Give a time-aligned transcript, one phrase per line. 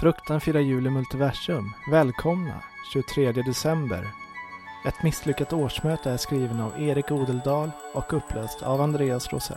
[0.00, 1.72] Fruktan firar jul i multiversum.
[1.90, 2.62] Välkomna
[2.92, 4.06] 23 december.
[4.86, 9.56] Ett misslyckat årsmöte är skriven av Erik Odeldal och upplöst av Andreas Rosell.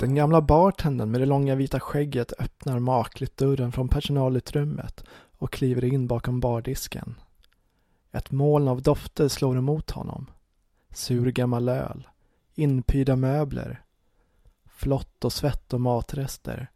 [0.00, 5.04] Den gamla bartendern med det långa vita skägget öppnar makligt dörren från personalutrymmet
[5.38, 7.14] och kliver in bakom bardisken.
[8.12, 10.26] Ett moln av dofter slår emot honom.
[10.92, 12.08] Sur gammal öl,
[12.54, 13.82] inpyrda möbler,
[14.66, 16.70] flott och svett och matrester.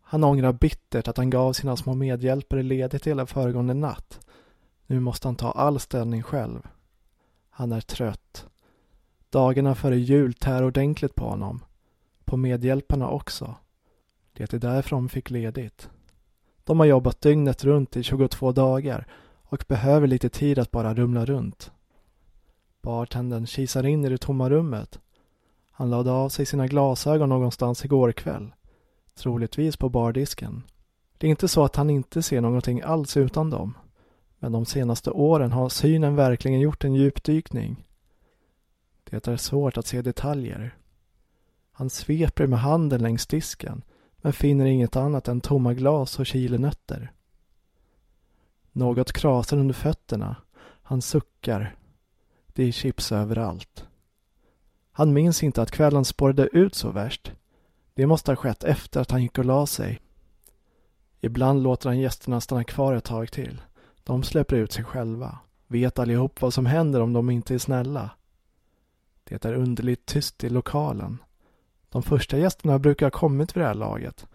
[0.00, 4.26] Han ångrar bittert att han gav sina små medhjälpare ledigt hela föregående natt.
[4.86, 6.60] Nu måste han ta all ställning själv.
[7.50, 8.46] Han är trött.
[9.30, 11.64] Dagarna före jul tär ordentligt på honom.
[12.24, 13.54] På medhjälparna också.
[14.32, 15.90] Det är därför de fick ledigt.
[16.64, 19.06] De har jobbat dygnet runt i 22 dagar
[19.42, 21.72] och behöver lite tid att bara rumla runt.
[22.86, 24.98] Bartendern kisar in i det tomma rummet.
[25.70, 28.52] Han lade av sig sina glasögon någonstans igår kväll.
[29.14, 30.62] Troligtvis på bardisken.
[31.18, 33.74] Det är inte så att han inte ser någonting alls utan dem.
[34.38, 37.88] Men de senaste åren har synen verkligen gjort en djupdykning.
[39.04, 40.76] Det är svårt att se detaljer.
[41.72, 43.82] Han sveper med handen längs disken
[44.16, 47.12] men finner inget annat än tomma glas och chilinötter.
[48.72, 50.36] Något krasar under fötterna.
[50.82, 51.76] Han suckar.
[52.56, 53.86] Det är chips överallt.
[54.92, 57.32] Han minns inte att kvällen spårade ut så värst.
[57.94, 60.00] Det måste ha skett efter att han gick och la sig.
[61.20, 63.60] Ibland låter han gästerna stanna kvar ett tag till.
[64.04, 65.38] De släpper ut sig själva.
[65.66, 68.10] Vet allihop vad som händer om de inte är snälla.
[69.24, 71.18] Det är underligt tyst i lokalen.
[71.88, 74.26] De första gästerna brukar ha kommit vid det här laget.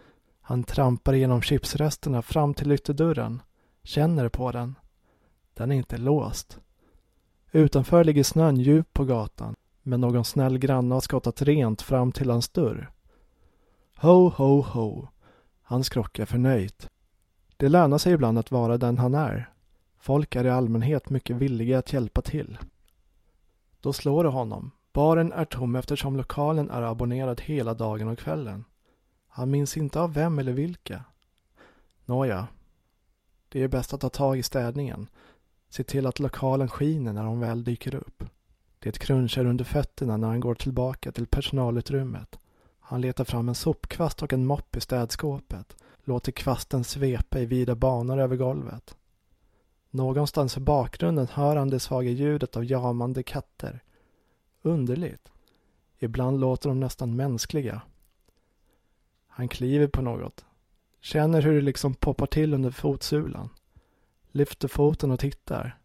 [0.41, 3.41] Han trampar igenom chipsresterna fram till ytterdörren.
[3.83, 4.75] Känner på den.
[5.53, 6.59] Den är inte låst.
[7.51, 9.55] Utanför ligger snön djup på gatan.
[9.81, 12.91] Men någon snäll granne har skottat rent fram till hans dörr.
[13.95, 15.07] Ho, ho, ho.
[15.61, 16.89] Han skrockar förnöjt.
[17.57, 19.49] Det lönar sig ibland att vara den han är.
[19.99, 22.57] Folk är i allmänhet mycket villiga att hjälpa till.
[23.81, 24.71] Då slår det honom.
[24.93, 28.65] Baren är tom eftersom lokalen är abonnerad hela dagen och kvällen.
[29.27, 31.03] Han minns inte av vem eller vilka.
[32.05, 32.47] Nåja.
[33.49, 35.07] Det är bäst att ta tag i städningen.
[35.71, 38.23] Se till att lokalen skiner när hon väl dyker upp.
[38.79, 42.39] Det crunchar under fötterna när han går tillbaka till personalutrymmet.
[42.79, 45.75] Han letar fram en sopkvast och en mopp i städskåpet.
[46.03, 48.95] Låter kvasten svepa i vida banor över golvet.
[49.89, 53.83] Någonstans i bakgrunden hör han det svaga ljudet av jamande katter.
[54.61, 55.31] Underligt.
[55.99, 57.81] Ibland låter de nästan mänskliga.
[59.27, 60.45] Han kliver på något.
[61.01, 63.49] Känner hur det liksom poppar till under fotsulan.
[64.31, 65.77] Lyfter foten och tittar.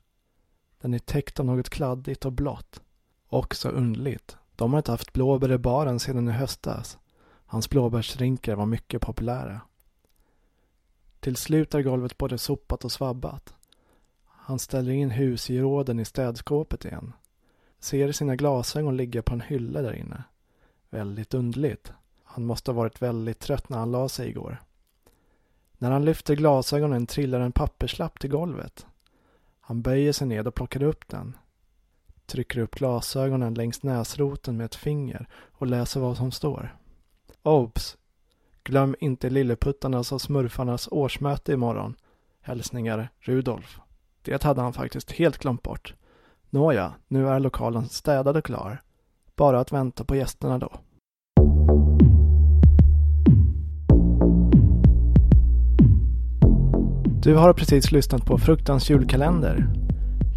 [0.80, 2.82] Den är täckt av något kladdigt och blått.
[3.28, 4.36] Också underligt.
[4.56, 6.98] De har inte haft blåbär i baren sedan i höstas.
[7.46, 9.60] Hans blåbärsdrinkar var mycket populära.
[11.20, 13.54] Till slut är golvet både sopat och svabbat.
[14.24, 17.12] Han ställer in husgeråden i städskåpet igen.
[17.78, 20.24] Ser sina glasögon ligga på en hylla där inne.
[20.90, 21.92] Väldigt underligt.
[22.24, 24.62] Han måste ha varit väldigt trött när han la sig igår.
[25.78, 28.86] När han lyfter glasögonen trillar en papperslapp till golvet.
[29.60, 31.36] Han böjer sig ned och plockar upp den.
[32.26, 36.76] Trycker upp glasögonen längs näsroten med ett finger och läser vad som står.
[37.42, 37.96] Obs!
[38.64, 41.96] Glöm inte Lilleputtarnas och Smurfarnas årsmöte imorgon.
[42.40, 43.80] Hälsningar Rudolf.
[44.22, 45.94] Det hade han faktiskt helt glömt bort.
[46.50, 48.82] Nåja, nu är lokalen städad och klar.
[49.36, 50.72] Bara att vänta på gästerna då.
[57.26, 59.66] Du har precis lyssnat på Fruktans julkalender.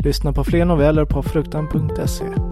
[0.03, 2.48] Lyssna på fler noveller på fruktan.se.